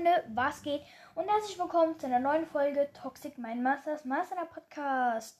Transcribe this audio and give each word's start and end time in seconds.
Freunde, 0.00 0.24
was 0.34 0.62
geht? 0.62 0.80
Und 1.14 1.28
herzlich 1.28 1.58
willkommen 1.58 1.98
zu 1.98 2.06
einer 2.06 2.20
neuen 2.20 2.46
Folge 2.46 2.88
Toxic 2.94 3.36
Mind 3.36 3.62
Masters 3.62 4.06
Master 4.06 4.46
Podcast. 4.46 5.38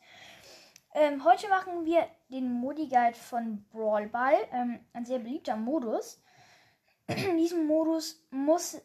Ähm, 0.92 1.24
heute 1.24 1.48
machen 1.48 1.86
wir 1.86 2.06
den 2.28 2.52
Modi 2.52 2.86
Guide 2.86 3.14
von 3.14 3.64
Brawl 3.72 4.08
Ball, 4.08 4.36
ähm, 4.52 4.80
ein 4.92 5.06
sehr 5.06 5.20
beliebter 5.20 5.56
Modus. 5.56 6.22
In 7.06 7.38
diesem 7.38 7.66
Modus 7.66 8.22
muss, 8.30 8.82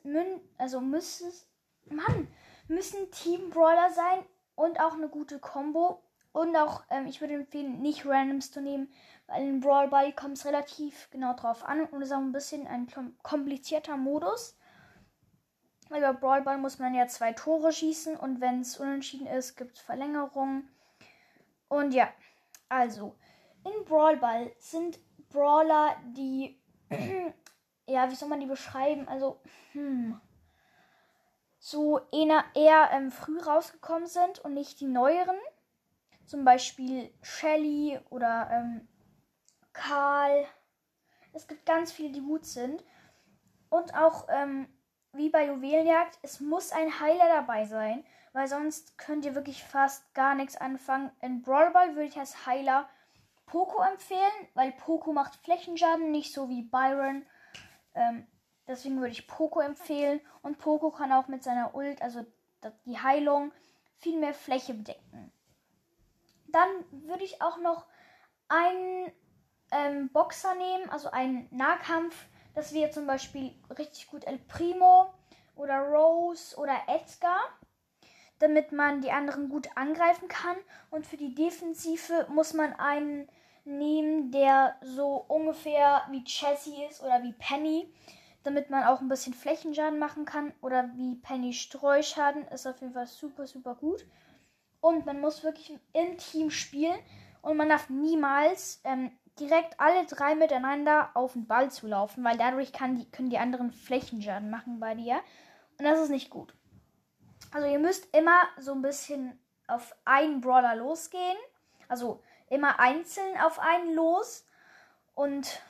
also 0.58 0.80
muss 0.80 1.20
es, 1.20 1.46
Mann, 1.89 2.30
müssen 2.70 3.12
Team 3.12 3.50
Brawler 3.50 3.89
sein 3.89 4.23
und 4.55 4.80
auch 4.80 4.94
eine 4.94 5.10
gute 5.10 5.39
Combo. 5.39 6.02
Und 6.32 6.55
auch, 6.55 6.84
ähm, 6.89 7.05
ich 7.05 7.20
würde 7.20 7.34
empfehlen, 7.34 7.82
nicht 7.82 8.05
Randoms 8.05 8.49
zu 8.49 8.62
nehmen, 8.62 8.90
weil 9.27 9.41
in 9.41 9.60
Brawl 9.60 9.90
Ball 9.90 10.13
kommt 10.13 10.38
es 10.38 10.46
relativ 10.46 11.10
genau 11.12 11.34
drauf 11.34 11.66
an 11.66 11.82
und 11.82 12.02
ist 12.02 12.13
auch 12.13 12.20
ein 12.20 12.32
bisschen 12.32 12.66
ein 12.66 12.88
komplizierter 13.23 13.98
Modus. 13.98 14.55
Bei 15.89 15.99
Brawl 16.13 16.41
Ball 16.41 16.57
muss 16.57 16.80
man 16.80 16.94
ja 16.94 17.07
zwei 17.07 17.34
Tore 17.34 17.71
schießen 17.71 18.17
und 18.17 18.41
wenn 18.41 18.62
es 18.62 18.77
unentschieden 18.77 19.27
ist, 19.27 19.55
gibt 19.55 19.77
es 19.77 19.84
Verlängerungen. 19.84 20.67
Und 21.67 21.93
ja, 21.93 22.09
also, 22.70 23.16
in 23.63 23.85
Brawl 23.85 24.17
Ball 24.17 24.52
sind 24.57 24.99
Brawler, 25.29 25.95
die, 26.16 26.59
ja, 27.88 28.09
wie 28.09 28.16
soll 28.16 28.29
man 28.29 28.40
die 28.40 28.45
beschreiben? 28.45 29.07
Also, 29.07 29.41
hm, 29.73 30.20
so 31.59 31.99
eher, 32.12 32.43
eher 32.54 32.90
ähm, 32.91 33.12
früh 33.12 33.40
rausgekommen 33.40 34.07
sind 34.07 34.40
und 34.40 34.54
nicht 34.54 34.79
die 34.79 34.85
neueren. 34.85 35.38
Zum 36.26 36.45
Beispiel 36.45 37.12
Shelly 37.21 37.99
oder 38.09 38.49
ähm, 38.52 38.88
Karl. 39.73 40.45
Es 41.34 41.48
gibt 41.48 41.65
ganz 41.65 41.91
viele, 41.91 42.12
die 42.12 42.21
gut 42.21 42.45
sind. 42.45 42.84
Und 43.70 43.95
auch 43.95 44.27
ähm, 44.29 44.67
wie 45.18 45.30
bei 45.30 45.48
Juwelenjagd, 45.48 46.20
es 46.21 46.40
muss 46.40 46.71
ein 46.71 46.99
Heiler 46.99 47.27
dabei 47.27 47.66
sein, 47.66 48.05
weil 48.34 48.48
sonst 48.48 48.98
könnt 48.98 49.26
ihr 49.26 49.35
wirklich 49.35 49.63
fast 49.63 50.13
gar 50.13 50.35
nichts 50.35 50.57
anfangen. 50.57 51.12
In 51.22 51.41
Brawl 51.41 51.72
Ball 51.72 51.96
würde 51.96 52.07
ich 52.07 52.18
als 52.18 52.46
Heiler 52.46 52.90
Poco 53.46 53.82
empfehlen, 53.82 54.22
weil 54.54 54.72
Poco 54.74 55.13
macht 55.13 55.35
Flächenschaden, 55.38 56.12
nicht 56.12 56.34
so 56.34 56.49
wie 56.49 56.63
Byron. 56.63 57.26
Ähm, 57.94 58.27
deswegen 58.68 58.99
würde 58.99 59.12
ich 59.12 59.27
Poco 59.27 59.60
empfehlen. 59.60 60.20
Und 60.41 60.57
Poco 60.57 60.91
kann 60.91 61.12
auch 61.12 61.27
mit 61.27 61.44
seiner 61.44 61.76
Ult, 61.76 62.02
also 62.02 62.26
die 62.85 63.00
Heilung, 63.00 63.52
viel 64.00 64.19
mehr 64.19 64.34
Fläche 64.34 64.74
bedecken. 64.74 65.31
Dann 66.47 66.69
würde 66.91 67.24
ich 67.24 67.41
auch 67.41 67.57
noch 67.57 67.85
einen 68.47 69.12
ähm, 69.72 70.09
Boxer 70.09 70.56
nehmen, 70.56 70.90
also 70.90 71.12
einen 71.12 71.47
Nahkampf 71.52 72.28
das 72.56 72.73
wäre 72.73 72.89
zum 72.89 73.06
Beispiel 73.06 73.53
richtig 73.78 74.07
gut 74.07 74.25
El 74.25 74.39
Primo 74.39 75.13
oder 75.56 75.79
Rose 75.79 76.57
oder 76.57 76.75
Edgar, 76.88 77.41
damit 78.39 78.72
man 78.72 79.01
die 79.01 79.11
anderen 79.11 79.50
gut 79.50 79.67
angreifen 79.75 80.28
kann. 80.28 80.56
Und 80.89 81.06
für 81.06 81.17
die 81.17 81.35
Defensive 81.35 82.28
muss 82.29 82.53
man 82.53 82.73
einen 82.73 83.29
nehmen, 83.66 84.31
der 84.31 84.75
so 84.81 85.25
ungefähr 85.28 86.03
wie 86.11 86.23
Jessie 86.25 86.83
ist 86.89 87.01
oder 87.01 87.23
wie 87.23 87.33
Penny, 87.33 87.94
damit 88.44 88.69
man 88.69 88.83
auch 88.83 89.01
ein 89.01 89.09
bisschen 89.09 89.33
Flächenschaden 89.33 90.00
machen 90.00 90.25
kann. 90.25 90.53
Oder 90.61 90.89
wie 90.95 91.16
Penny 91.16 91.53
Streuschaden 91.53 92.47
ist 92.50 92.67
auf 92.67 92.79
jeden 92.79 92.94
Fall 92.94 93.07
super, 93.07 93.47
super 93.47 93.75
gut. 93.75 94.06
Und 94.81 95.06
man 95.06 95.19
muss 95.19 95.44
wirklich 95.44 95.78
im 95.94 96.17
Team 96.17 96.51
spielen 96.51 97.00
und 97.41 97.57
man 97.57 97.69
darf 97.69 97.89
niemals 97.89 98.81
ähm, 98.83 99.11
direkt 99.40 99.80
alle 99.80 100.06
drei 100.06 100.36
miteinander 100.36 101.12
auf 101.14 101.34
den 101.34 101.47
Ball 101.47 101.69
zu 101.69 101.88
laufen, 101.88 102.24
weil 102.24 102.38
dadurch 102.38 102.72
die, 102.72 103.12
können 103.12 103.29
die 103.29 103.38
anderen 103.38 103.72
Flächenschaden 103.72 104.50
machen 104.50 104.79
bei 104.79 104.96
dir. 104.96 105.22
Und 105.78 105.85
das 105.85 106.00
ist 106.00 106.09
nicht 106.09 106.29
gut. 106.29 106.53
Also 107.51 107.68
ihr 107.68 107.79
müsst 107.79 108.16
immer 108.16 108.44
so 108.57 108.74
ein 108.74 108.81
bisschen 108.81 109.40
auf 109.68 109.95
einen 110.06 110.41
Brawler 110.41 110.75
losgehen. 110.75 111.38
Also 111.88 112.24
immer 112.50 112.79
einzeln 112.79 113.40
auf 113.41 113.59
einen 113.59 113.94
los. 113.94 114.47
Und 115.13 115.62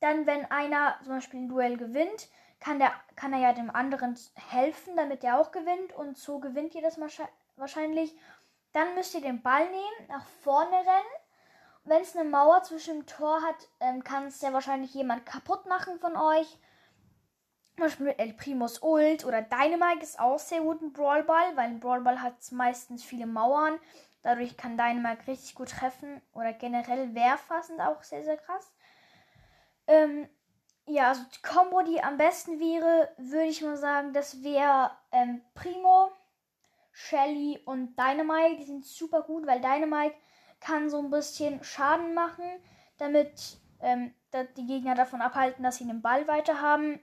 dann, 0.00 0.26
wenn 0.26 0.50
einer 0.50 0.98
zum 1.02 1.14
Beispiel 1.14 1.40
ein 1.40 1.48
Duell 1.48 1.76
gewinnt, 1.76 2.28
kann, 2.58 2.78
der, 2.78 2.92
kann 3.16 3.32
er 3.32 3.40
ja 3.40 3.52
dem 3.52 3.70
anderen 3.70 4.18
helfen, 4.34 4.96
damit 4.96 5.24
er 5.24 5.38
auch 5.38 5.52
gewinnt. 5.52 5.92
Und 5.92 6.16
so 6.16 6.38
gewinnt 6.38 6.74
ihr 6.74 6.82
das 6.82 6.98
wahrscheinlich. 7.56 8.16
Dann 8.72 8.94
müsst 8.94 9.14
ihr 9.14 9.20
den 9.20 9.42
Ball 9.42 9.64
nehmen, 9.68 10.08
nach 10.08 10.26
vorne 10.42 10.76
rennen 10.76 11.19
wenn 11.90 12.02
es 12.02 12.16
eine 12.16 12.28
Mauer 12.28 12.62
zwischen 12.62 13.00
dem 13.00 13.06
Tor 13.06 13.42
hat, 13.42 13.68
ähm, 13.80 14.04
kann 14.04 14.26
es 14.26 14.40
ja 14.40 14.52
wahrscheinlich 14.52 14.94
jemand 14.94 15.26
kaputt 15.26 15.66
machen 15.66 15.98
von 15.98 16.16
euch. 16.16 16.46
Zum 17.74 17.84
Beispiel 17.84 18.06
mit 18.06 18.18
El 18.20 18.32
Primus 18.34 18.80
Ult 18.80 19.24
oder 19.24 19.42
Dynamite 19.42 20.02
ist 20.02 20.20
auch 20.20 20.38
sehr 20.38 20.60
gut 20.60 20.80
ein 20.80 20.92
Brawlball, 20.92 21.56
weil 21.56 21.66
ein 21.66 21.80
Brawlball 21.80 22.22
hat 22.22 22.34
meistens 22.52 23.02
viele 23.02 23.26
Mauern. 23.26 23.78
Dadurch 24.22 24.56
kann 24.56 24.76
Dynamite 24.76 25.26
richtig 25.26 25.56
gut 25.56 25.70
treffen 25.70 26.22
oder 26.32 26.52
generell 26.52 27.12
Werfer 27.14 27.60
auch 27.88 28.02
sehr, 28.04 28.22
sehr 28.22 28.36
krass. 28.36 28.72
Ähm, 29.88 30.28
ja, 30.86 31.08
also 31.08 31.22
die 31.24 31.42
Combo, 31.42 31.82
die 31.82 32.00
am 32.00 32.18
besten 32.18 32.60
wäre, 32.60 33.12
würde 33.16 33.46
ich 33.46 33.62
mal 33.62 33.76
sagen, 33.76 34.12
das 34.12 34.44
wäre 34.44 34.92
ähm, 35.10 35.42
Primo, 35.54 36.12
Shelly 36.92 37.60
und 37.64 37.98
Dynamite. 37.98 38.58
Die 38.58 38.64
sind 38.64 38.84
super 38.84 39.22
gut, 39.22 39.44
weil 39.46 39.60
Dynamite 39.60 40.14
kann 40.60 40.90
so 40.90 40.98
ein 40.98 41.10
bisschen 41.10 41.62
Schaden 41.64 42.14
machen, 42.14 42.44
damit 42.98 43.58
ähm, 43.80 44.14
die 44.56 44.66
Gegner 44.66 44.94
davon 44.94 45.22
abhalten, 45.22 45.64
dass 45.64 45.76
sie 45.76 45.86
den 45.86 46.02
Ball 46.02 46.28
weiter 46.28 46.60
haben. 46.60 47.00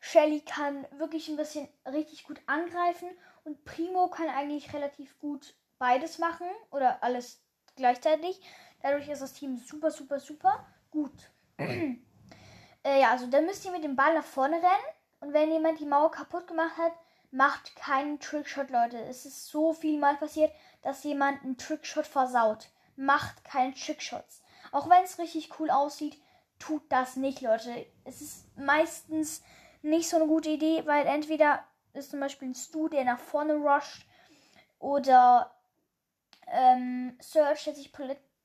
Shelly 0.00 0.40
kann 0.40 0.86
wirklich 0.98 1.28
ein 1.28 1.36
bisschen 1.36 1.68
richtig 1.86 2.24
gut 2.24 2.40
angreifen 2.46 3.08
und 3.44 3.64
Primo 3.64 4.08
kann 4.08 4.28
eigentlich 4.28 4.72
relativ 4.72 5.18
gut 5.18 5.54
beides 5.78 6.18
machen 6.18 6.46
oder 6.70 7.02
alles 7.02 7.42
gleichzeitig. 7.76 8.40
Dadurch 8.82 9.08
ist 9.08 9.22
das 9.22 9.34
Team 9.34 9.58
super, 9.58 9.90
super, 9.90 10.20
super 10.20 10.66
gut. 10.90 11.30
äh, 11.58 13.00
ja, 13.00 13.10
also 13.10 13.26
dann 13.26 13.46
müsst 13.46 13.64
ihr 13.64 13.72
mit 13.72 13.84
dem 13.84 13.96
Ball 13.96 14.14
nach 14.14 14.24
vorne 14.24 14.56
rennen 14.56 14.94
und 15.20 15.32
wenn 15.32 15.52
jemand 15.52 15.80
die 15.80 15.86
Mauer 15.86 16.10
kaputt 16.10 16.46
gemacht 16.46 16.76
hat, 16.78 16.92
macht 17.30 17.76
keinen 17.76 18.20
Trickshot, 18.20 18.70
Leute. 18.70 18.98
Es 18.98 19.24
ist 19.24 19.48
so 19.48 19.72
viel 19.72 19.98
mal 19.98 20.16
passiert, 20.16 20.52
dass 20.82 21.04
jemand 21.04 21.42
einen 21.42 21.56
Trickshot 21.56 22.06
versaut. 22.06 22.68
Macht 22.96 23.44
keine 23.44 23.74
Trickshots. 23.74 24.42
Auch 24.72 24.88
wenn 24.88 25.04
es 25.04 25.18
richtig 25.18 25.58
cool 25.58 25.70
aussieht, 25.70 26.20
tut 26.58 26.82
das 26.90 27.16
nicht, 27.16 27.40
Leute. 27.40 27.86
Es 28.04 28.20
ist 28.20 28.56
meistens 28.56 29.42
nicht 29.82 30.08
so 30.08 30.16
eine 30.16 30.26
gute 30.26 30.50
Idee, 30.50 30.82
weil 30.86 31.06
entweder 31.06 31.64
ist 31.94 32.10
zum 32.10 32.20
Beispiel 32.20 32.48
ein 32.48 32.54
Stu, 32.54 32.88
der 32.88 33.04
nach 33.04 33.18
vorne 33.18 33.54
rusht, 33.54 34.06
oder 34.78 35.50
ähm, 36.46 37.16
Search, 37.20 37.64
der 37.64 37.74
sich 37.74 37.92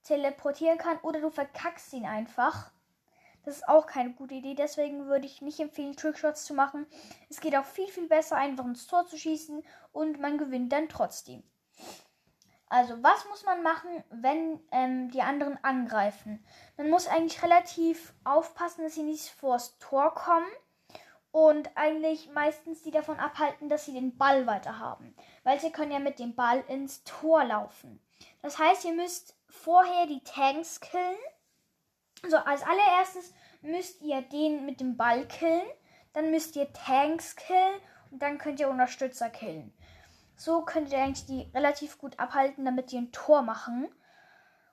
teleportieren 0.04 0.78
kann, 0.78 0.98
oder 1.00 1.22
du 1.22 1.30
verkackst 1.30 1.94
ihn 1.94 2.06
einfach. 2.06 2.72
Das 3.46 3.58
ist 3.58 3.70
auch 3.70 3.86
keine 3.86 4.12
gute 4.14 4.34
Idee. 4.34 4.56
Deswegen 4.56 5.06
würde 5.06 5.28
ich 5.28 5.42
nicht 5.42 5.60
empfehlen, 5.60 5.96
Trickshots 5.96 6.46
zu 6.46 6.54
machen. 6.54 6.86
Es 7.30 7.40
geht 7.40 7.56
auch 7.56 7.66
viel, 7.66 7.88
viel 7.88 8.08
besser, 8.08 8.36
einfach 8.36 8.66
ins 8.66 8.88
Tor 8.88 9.06
zu 9.06 9.18
schießen 9.18 9.64
und 9.92 10.20
man 10.20 10.38
gewinnt 10.38 10.74
dann 10.74 10.90
trotzdem. 10.90 11.44
Also, 12.68 13.02
was 13.04 13.26
muss 13.30 13.46
man 13.46 13.62
machen, 13.62 14.04
wenn 14.10 14.60
ähm, 14.72 15.12
die 15.12 15.22
anderen 15.22 15.64
angreifen? 15.64 16.44
Man 16.78 16.90
muss 16.90 17.08
eigentlich 17.08 17.44
relativ 17.44 18.14
aufpassen, 18.24 18.84
dass 18.84 18.96
sie 18.96 19.04
nicht 19.04 19.30
vors 19.30 19.78
Tor 19.78 20.14
kommen 20.16 20.48
und 21.32 21.70
eigentlich 21.76 22.32
meistens 22.32 22.82
die 22.82 22.92
davon 22.92 23.20
abhalten, 23.20 23.70
dass 23.70 23.86
sie 23.86 23.94
den 23.94 24.18
Ball 24.18 24.48
weiter 24.48 24.80
haben. 24.80 25.16
Weil 25.44 25.60
sie 25.60 25.72
können 25.72 25.92
ja 25.92 26.00
mit 26.00 26.18
dem 26.18 26.34
Ball 26.34 26.64
ins 26.68 27.04
Tor 27.04 27.44
laufen. 27.44 28.02
Das 28.42 28.58
heißt, 28.58 28.86
ihr 28.86 28.94
müsst 28.94 29.36
vorher 29.48 30.08
die 30.08 30.24
Tanks 30.24 30.80
killen 30.80 31.18
so, 32.28 32.38
als 32.38 32.64
allererstes 32.64 33.34
müsst 33.62 34.02
ihr 34.02 34.22
den 34.22 34.66
mit 34.66 34.80
dem 34.80 34.98
Ball 34.98 35.26
killen. 35.28 35.68
Dann 36.14 36.32
müsst 36.32 36.56
ihr 36.56 36.72
Tanks 36.72 37.36
killen 37.36 37.82
und 38.12 38.22
dann 38.22 38.38
könnt 38.38 38.60
ihr 38.60 38.70
Unterstützer 38.70 39.30
killen. 39.30 39.74
So 40.38 40.62
könnt 40.62 40.92
ihr 40.92 41.00
eigentlich 41.00 41.26
die 41.26 41.50
relativ 41.54 41.98
gut 41.98 42.20
abhalten, 42.20 42.66
damit 42.66 42.92
die 42.92 42.98
ein 42.98 43.12
Tor 43.12 43.42
machen. 43.42 43.88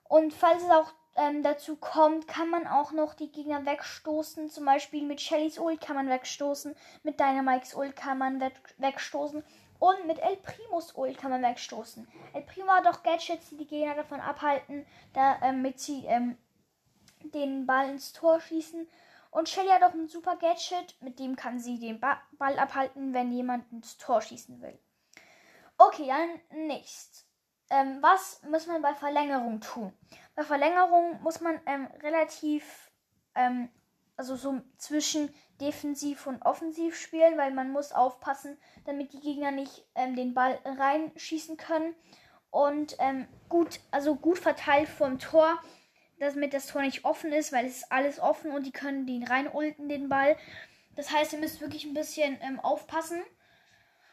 Und 0.07 0.33
falls 0.33 0.63
es 0.63 0.69
auch 0.69 0.91
ähm, 1.15 1.43
dazu 1.43 1.75
kommt, 1.75 2.27
kann 2.27 2.49
man 2.49 2.67
auch 2.67 2.91
noch 2.91 3.13
die 3.13 3.31
Gegner 3.31 3.65
wegstoßen. 3.65 4.49
Zum 4.49 4.65
Beispiel 4.65 5.03
mit 5.03 5.21
Shellys 5.21 5.59
Ult 5.59 5.81
kann 5.81 5.95
man 5.95 6.09
wegstoßen, 6.09 6.75
mit 7.03 7.19
Dynamikes 7.19 7.75
Ult 7.75 7.95
kann 7.95 8.17
man 8.17 8.41
wegstoßen 8.77 9.43
und 9.79 10.07
mit 10.07 10.19
El 10.19 10.37
Primus 10.37 10.95
Ult 10.95 11.17
kann 11.17 11.31
man 11.31 11.43
wegstoßen. 11.43 12.07
El 12.33 12.41
Primo 12.43 12.71
hat 12.71 12.87
auch 12.87 13.03
Gadgets, 13.03 13.49
die 13.49 13.57
die 13.57 13.67
Gegner 13.67 13.95
davon 13.95 14.21
abhalten, 14.21 14.85
damit 15.13 15.79
sie 15.79 16.05
ähm, 16.05 16.37
den 17.31 17.65
Ball 17.65 17.89
ins 17.89 18.13
Tor 18.13 18.39
schießen. 18.39 18.87
Und 19.31 19.49
Shelly 19.49 19.69
hat 19.69 19.83
auch 19.83 19.93
ein 19.93 20.07
super 20.07 20.35
Gadget, 20.35 20.95
mit 21.01 21.19
dem 21.19 21.35
kann 21.35 21.59
sie 21.59 21.79
den 21.79 21.99
ba 21.99 22.21
Ball 22.33 22.57
abhalten, 22.59 23.13
wenn 23.13 23.31
jemand 23.31 23.71
ins 23.71 23.97
Tor 23.97 24.21
schießen 24.21 24.61
will. 24.61 24.77
Okay, 25.77 26.07
dann 26.07 26.67
nächst. 26.67 27.27
Ähm, 27.69 27.97
was 28.01 28.41
muss 28.43 28.67
man 28.67 28.81
bei 28.81 28.93
Verlängerung 28.93 29.59
tun? 29.59 29.91
Bei 30.35 30.43
Verlängerung 30.43 31.21
muss 31.23 31.41
man 31.41 31.59
ähm, 31.65 31.87
relativ 32.01 32.91
ähm, 33.35 33.69
also 34.15 34.35
so 34.35 34.61
zwischen 34.77 35.33
defensiv 35.59 36.27
und 36.27 36.41
offensiv 36.43 36.95
spielen, 36.95 37.37
weil 37.37 37.51
man 37.51 37.71
muss 37.71 37.91
aufpassen, 37.91 38.57
damit 38.85 39.13
die 39.13 39.19
Gegner 39.19 39.51
nicht 39.51 39.85
ähm, 39.95 40.15
den 40.15 40.33
Ball 40.33 40.59
reinschießen 40.63 41.57
können. 41.57 41.95
Und 42.51 42.95
ähm, 42.99 43.27
gut, 43.49 43.79
also 43.91 44.15
gut 44.15 44.37
verteilt 44.37 44.87
vom 44.87 45.17
Tor, 45.17 45.59
damit 46.23 46.53
das 46.53 46.67
Tor 46.67 46.81
nicht 46.81 47.05
offen 47.05 47.31
ist, 47.31 47.51
weil 47.51 47.65
es 47.65 47.77
ist 47.77 47.91
alles 47.91 48.19
offen 48.19 48.51
und 48.51 48.65
die 48.65 48.71
können 48.71 49.05
den 49.05 49.23
reinulten, 49.23 49.89
den 49.89 50.09
Ball. 50.09 50.37
Das 50.95 51.11
heißt, 51.11 51.33
ihr 51.33 51.39
müsst 51.39 51.61
wirklich 51.61 51.85
ein 51.85 51.93
bisschen 51.93 52.37
ähm, 52.41 52.59
aufpassen 52.59 53.21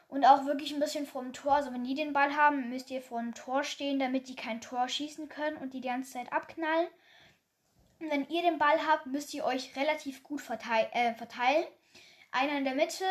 und 0.09 0.25
auch 0.25 0.45
wirklich 0.45 0.73
ein 0.73 0.81
bisschen 0.81 1.07
vom 1.07 1.33
Tor. 1.33 1.55
Also 1.55 1.73
wenn 1.73 1.85
die 1.85 1.95
den 1.95 2.13
Ball 2.13 2.35
haben, 2.37 2.69
müsst 2.69 2.91
ihr 2.91 3.03
vor 3.03 3.21
dem 3.21 3.35
Tor 3.35 3.65
stehen, 3.65 3.99
damit 3.99 4.29
die 4.29 4.37
kein 4.37 4.61
Tor 4.61 4.89
schießen 4.89 5.29
können 5.29 5.57
und 5.57 5.73
die 5.73 5.81
die 5.81 5.89
ganze 5.89 6.13
Zeit 6.13 6.33
abknallen. 6.33 6.89
Und 8.01 8.11
wenn 8.11 8.29
ihr 8.29 8.43
den 8.43 8.59
Ball 8.59 8.87
habt, 8.87 9.07
müsst 9.07 9.35
ihr 9.35 9.45
euch 9.45 9.77
relativ 9.77 10.23
gut 10.23 10.41
verteil 10.41 10.89
äh, 10.93 11.15
verteilen. 11.15 11.65
Einer 12.33 12.59
in 12.59 12.65
der 12.65 12.75
Mitte 12.75 13.05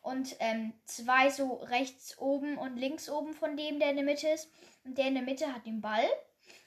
und 0.00 0.36
ähm, 0.40 0.72
zwei 0.84 1.30
so 1.30 1.54
rechts 1.54 2.18
oben 2.18 2.58
und 2.58 2.76
links 2.76 3.08
oben 3.08 3.34
von 3.34 3.56
dem, 3.56 3.78
der 3.78 3.90
in 3.90 3.96
der 3.96 4.04
Mitte 4.04 4.28
ist. 4.28 4.50
Und 4.84 4.98
der 4.98 5.06
in 5.06 5.14
der 5.14 5.22
Mitte 5.22 5.52
hat 5.54 5.66
den 5.66 5.80
Ball. 5.80 6.04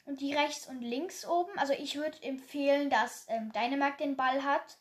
Und 0.08 0.22
die 0.22 0.34
rechts 0.34 0.68
und 0.68 0.82
links 0.82 1.28
oben. 1.28 1.52
Also 1.58 1.74
ich 1.74 1.96
würde 1.96 2.24
empfehlen, 2.24 2.90
dass 2.90 3.28
ähm, 3.30 3.52
Dynamac 3.52 4.00
den 4.00 4.16
Ball 4.16 4.44
hat 4.44 4.80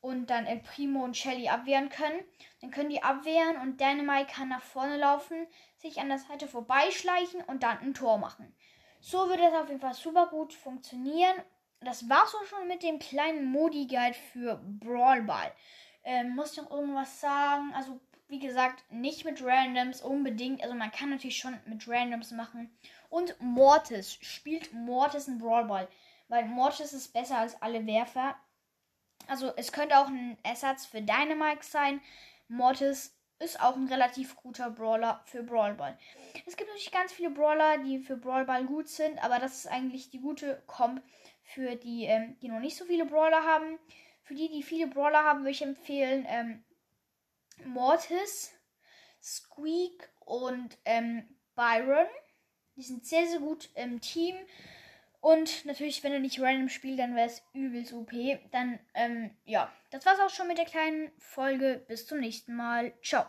und 0.00 0.30
dann 0.30 0.46
El 0.46 0.58
Primo 0.58 1.04
und 1.04 1.16
Shelly 1.16 1.48
abwehren 1.48 1.88
können. 1.88 2.18
Dann 2.60 2.72
können 2.72 2.90
die 2.90 3.02
abwehren 3.02 3.58
und 3.58 3.80
Dynamite 3.80 4.32
kann 4.32 4.48
nach 4.48 4.62
vorne 4.62 4.96
laufen, 4.96 5.46
sich 5.76 6.00
an 6.00 6.08
der 6.08 6.18
Seite 6.18 6.48
vorbeischleichen 6.48 7.42
und 7.42 7.62
dann 7.62 7.78
ein 7.78 7.94
Tor 7.94 8.18
machen. 8.18 8.52
So 9.00 9.28
würde 9.28 9.42
das 9.42 9.54
auf 9.54 9.68
jeden 9.68 9.80
Fall 9.80 9.94
super 9.94 10.26
gut 10.26 10.52
funktionieren 10.52 11.36
das 11.80 12.08
war's 12.08 12.34
auch 12.34 12.44
schon 12.44 12.68
mit 12.68 12.82
dem 12.82 12.98
kleinen 12.98 13.50
Modi-Guide 13.50 14.14
für 14.32 14.60
Brawl 14.62 15.22
Ball. 15.22 15.52
Ähm, 16.04 16.34
muss 16.34 16.52
ich 16.52 16.58
noch 16.58 16.70
irgendwas 16.70 17.20
sagen? 17.20 17.72
Also, 17.74 18.00
wie 18.28 18.38
gesagt, 18.38 18.84
nicht 18.90 19.24
mit 19.24 19.42
Randoms 19.42 20.02
unbedingt. 20.02 20.62
Also, 20.62 20.74
man 20.74 20.90
kann 20.90 21.10
natürlich 21.10 21.38
schon 21.38 21.58
mit 21.66 21.86
Randoms 21.88 22.32
machen. 22.32 22.76
Und 23.08 23.36
Mortis. 23.40 24.18
Spielt 24.20 24.72
Mortis 24.72 25.28
in 25.28 25.38
Brawl 25.38 25.66
Ball. 25.66 25.88
Weil 26.28 26.46
Mortis 26.46 26.92
ist 26.92 27.12
besser 27.12 27.38
als 27.38 27.60
alle 27.62 27.86
Werfer. 27.86 28.36
Also, 29.28 29.52
es 29.56 29.72
könnte 29.72 29.98
auch 29.98 30.08
ein 30.08 30.36
Ersatz 30.42 30.86
für 30.86 31.00
Dynamite 31.00 31.62
sein. 31.62 32.00
Mortis 32.48 33.16
ist 33.38 33.60
auch 33.60 33.76
ein 33.76 33.88
relativ 33.88 34.36
guter 34.36 34.70
Brawler 34.70 35.20
für 35.26 35.42
Brawl 35.42 35.74
Ball. 35.74 35.98
Es 36.46 36.56
gibt 36.56 36.70
natürlich 36.70 36.92
ganz 36.92 37.12
viele 37.12 37.30
Brawler, 37.30 37.78
die 37.78 37.98
für 37.98 38.16
Brawl 38.16 38.44
Ball 38.44 38.64
gut 38.64 38.88
sind, 38.88 39.22
aber 39.22 39.38
das 39.38 39.56
ist 39.56 39.66
eigentlich 39.66 40.10
die 40.10 40.20
gute 40.20 40.62
Comp 40.66 41.02
für 41.42 41.76
die, 41.76 42.04
ähm, 42.04 42.36
die 42.40 42.48
noch 42.48 42.60
nicht 42.60 42.76
so 42.76 42.84
viele 42.84 43.04
Brawler 43.04 43.44
haben. 43.44 43.78
Für 44.22 44.34
die, 44.34 44.48
die 44.48 44.62
viele 44.62 44.88
Brawler 44.88 45.22
haben, 45.22 45.40
würde 45.40 45.50
ich 45.50 45.62
empfehlen 45.62 46.26
ähm, 46.28 46.64
Mortis, 47.64 48.52
Squeak 49.22 50.08
und 50.20 50.76
ähm, 50.84 51.28
Byron. 51.54 52.06
Die 52.76 52.82
sind 52.82 53.06
sehr, 53.06 53.26
sehr 53.26 53.40
gut 53.40 53.70
im 53.74 54.00
Team. 54.00 54.36
Und 55.20 55.64
natürlich, 55.64 56.04
wenn 56.04 56.12
du 56.12 56.20
nicht 56.20 56.40
random 56.40 56.68
spielst, 56.68 57.00
dann 57.00 57.16
wäre 57.16 57.26
es 57.26 57.42
übelst 57.52 57.92
OP. 57.92 58.12
Dann, 58.52 58.78
ähm, 58.94 59.36
ja, 59.44 59.72
das 59.90 60.06
war's 60.06 60.20
auch 60.20 60.30
schon 60.30 60.46
mit 60.46 60.58
der 60.58 60.66
kleinen 60.66 61.10
Folge. 61.18 61.84
Bis 61.88 62.06
zum 62.06 62.20
nächsten 62.20 62.54
Mal. 62.54 62.92
Ciao. 63.02 63.26